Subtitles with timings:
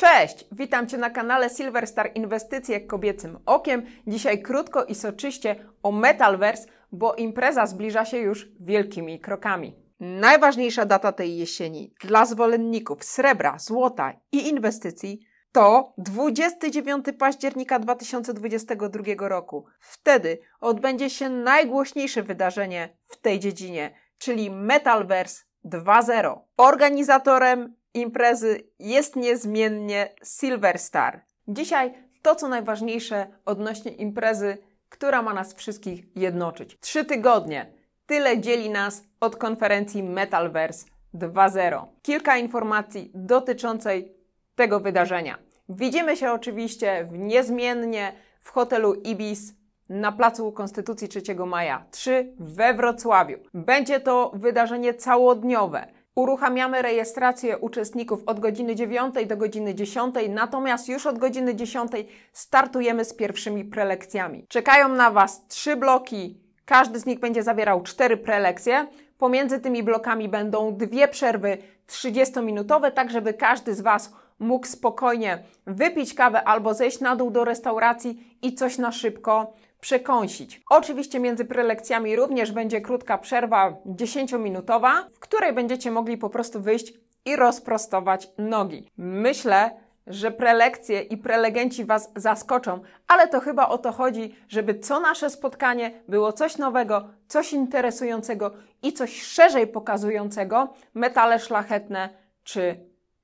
[0.00, 0.44] Cześć!
[0.52, 3.86] Witam Cię na kanale Silverstar Inwestycje Kobiecym Okiem.
[4.06, 9.76] Dzisiaj krótko i soczyście o Metalverse, bo impreza zbliża się już wielkimi krokami.
[10.00, 15.20] Najważniejsza data tej jesieni dla zwolenników srebra, złota i inwestycji
[15.52, 19.66] to 29 października 2022 roku.
[19.80, 26.38] Wtedy odbędzie się najgłośniejsze wydarzenie w tej dziedzinie, czyli Metalverse 2.0.
[26.56, 31.20] Organizatorem imprezy jest niezmiennie Silver Star.
[31.48, 36.78] Dzisiaj to, co najważniejsze odnośnie imprezy, która ma nas wszystkich jednoczyć.
[36.80, 37.72] Trzy tygodnie.
[38.06, 41.86] Tyle dzieli nas od konferencji Metalverse 2.0.
[42.02, 44.12] Kilka informacji dotyczącej
[44.54, 45.38] tego wydarzenia.
[45.68, 49.54] Widzimy się oczywiście w niezmiennie w hotelu Ibis
[49.88, 53.38] na Placu Konstytucji 3 maja 3 we Wrocławiu.
[53.54, 55.86] Będzie to wydarzenie całodniowe.
[56.18, 61.92] Uruchamiamy rejestrację uczestników od godziny 9 do godziny 10, natomiast już od godziny 10
[62.32, 64.46] startujemy z pierwszymi prelekcjami.
[64.48, 68.86] Czekają na Was trzy bloki, każdy z nich będzie zawierał cztery prelekcje.
[69.18, 76.14] Pomiędzy tymi blokami będą dwie przerwy 30-minutowe, tak żeby każdy z Was mógł spokojnie wypić
[76.14, 80.60] kawę albo zejść na dół do restauracji i coś na szybko przekąsić.
[80.70, 86.92] Oczywiście między prelekcjami również będzie krótka przerwa 10-minutowa, w której będziecie mogli po prostu wyjść
[87.24, 88.90] i rozprostować nogi.
[88.96, 89.70] Myślę,
[90.06, 95.30] że prelekcje i prelegenci Was zaskoczą, ale to chyba o to chodzi, żeby co nasze
[95.30, 98.50] spotkanie było coś nowego, coś interesującego
[98.82, 102.08] i coś szerzej pokazującego metale szlachetne
[102.44, 102.76] czy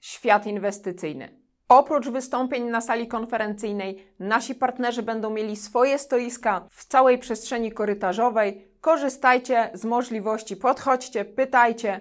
[0.00, 1.41] świat inwestycyjny.
[1.72, 8.68] Oprócz wystąpień na sali konferencyjnej, nasi partnerzy będą mieli swoje stoiska w całej przestrzeni korytarzowej.
[8.80, 12.00] Korzystajcie z możliwości, podchodźcie, pytajcie.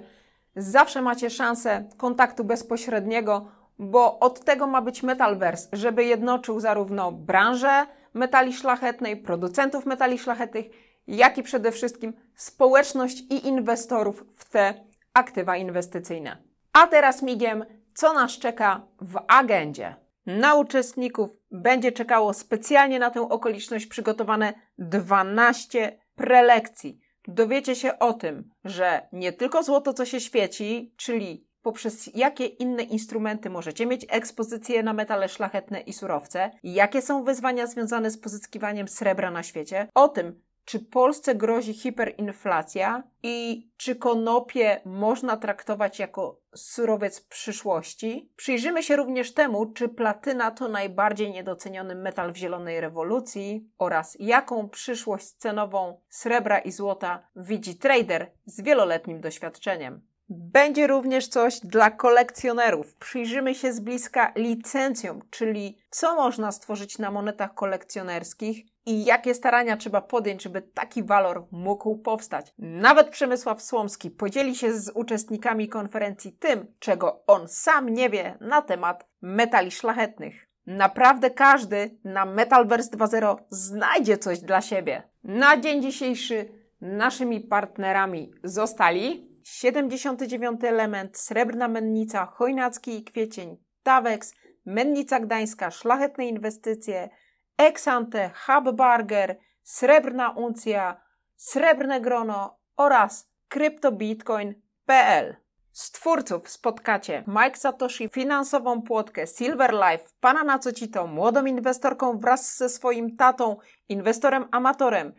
[0.56, 7.86] Zawsze macie szansę kontaktu bezpośredniego, bo od tego ma być Metalverse, żeby jednoczył zarówno branżę
[8.14, 10.66] metali szlachetnej, producentów metali szlachetnych,
[11.08, 14.74] jak i przede wszystkim społeczność i inwestorów w te
[15.14, 16.38] aktywa inwestycyjne.
[16.74, 19.96] A teraz migiem co nas czeka w agendzie.
[20.26, 27.00] Na uczestników będzie czekało specjalnie na tę okoliczność przygotowane 12 prelekcji.
[27.28, 32.84] Dowiecie się o tym, że nie tylko złoto, co się świeci, czyli poprzez jakie inne
[32.84, 38.88] instrumenty możecie mieć ekspozycję na metale szlachetne i surowce, jakie są wyzwania związane z pozyskiwaniem
[38.88, 46.40] srebra na świecie, o tym, czy Polsce grozi hiperinflacja i czy konopie można traktować jako
[46.56, 48.32] surowiec przyszłości?
[48.36, 54.70] Przyjrzymy się również temu, czy platyna to najbardziej niedoceniony metal w zielonej rewolucji oraz jaką
[54.70, 60.11] przyszłość cenową srebra i złota widzi trader z wieloletnim doświadczeniem.
[60.34, 62.96] Będzie również coś dla kolekcjonerów.
[62.96, 69.78] Przyjrzymy się z bliska licencjom, czyli co można stworzyć na monetach kolekcjonerskich i jakie starania
[69.78, 72.54] trzeba podjąć, żeby taki walor mógł powstać.
[72.58, 78.62] Nawet Przemysław Słomski podzieli się z uczestnikami konferencji tym, czego on sam nie wie na
[78.62, 80.48] temat metali szlachetnych.
[80.66, 85.04] Naprawdę każdy na Metalverse 2.0 znajdzie coś dla siebie.
[85.24, 86.50] Na dzień dzisiejszy
[86.82, 94.34] naszymi partnerami zostali 79 element, Srebrna Mennica, Chojnacki i Kwiecień, Tawex,
[94.66, 97.10] Mennica Gdańska, Szlachetne Inwestycje,
[97.58, 101.02] Exante, Hub Barger, Srebrna Uncja,
[101.36, 105.36] Srebrne Grono oraz CryptoBitcoin.pl.
[105.72, 112.70] Z twórców spotkacie Mike Satoshi, finansową płotkę Silver Life, pana Nacocito, młodą inwestorką wraz ze
[112.70, 113.58] swoim tatą,
[113.90, 115.14] inwestorem amatorem,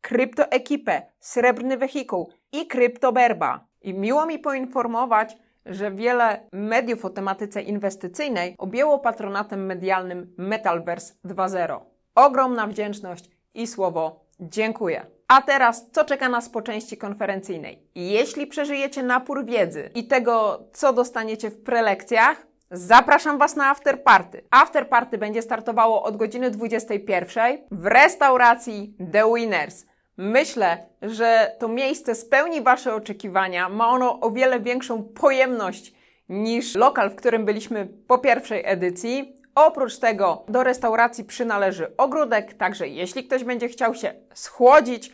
[0.00, 3.66] kryptoekipę, srebrny wehikuł i kryptoberba.
[3.82, 5.36] I miło mi poinformować,
[5.66, 11.80] że wiele mediów o tematyce inwestycyjnej objęło patronatem medialnym Metalverse 2.0.
[12.14, 15.06] Ogromna wdzięczność i słowo dziękuję.
[15.28, 17.86] A teraz, co czeka nas po części konferencyjnej?
[17.94, 24.44] Jeśli przeżyjecie napór wiedzy i tego, co dostaniecie w prelekcjach, Zapraszam Was na afterparty.
[24.50, 29.86] Afterparty będzie startowało od godziny 21 w restauracji The Winners.
[30.16, 33.68] Myślę, że to miejsce spełni Wasze oczekiwania.
[33.68, 35.94] Ma ono o wiele większą pojemność
[36.28, 39.36] niż lokal, w którym byliśmy po pierwszej edycji.
[39.54, 45.12] Oprócz tego do restauracji przynależy ogródek, także jeśli ktoś będzie chciał się schłodzić,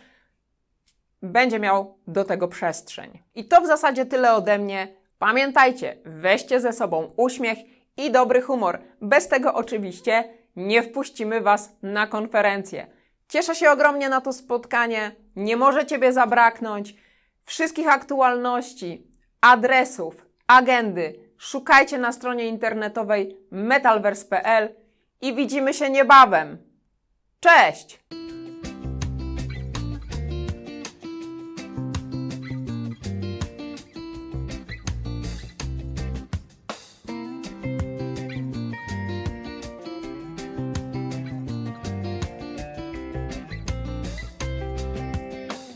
[1.22, 3.22] będzie miał do tego przestrzeń.
[3.34, 4.88] I to w zasadzie tyle ode mnie.
[5.18, 7.58] Pamiętajcie, weźcie ze sobą uśmiech
[7.96, 8.78] i dobry humor.
[9.00, 10.24] Bez tego oczywiście
[10.56, 12.97] nie wpuścimy Was na konferencję.
[13.28, 15.12] Cieszę się ogromnie na to spotkanie.
[15.36, 16.94] Nie może Ciebie zabraknąć.
[17.44, 19.06] Wszystkich aktualności,
[19.40, 24.74] adresów, agendy szukajcie na stronie internetowej metalverse.pl
[25.20, 26.58] i widzimy się niebawem.
[27.40, 27.98] Cześć!